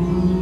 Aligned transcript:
Ooh. 0.00 0.37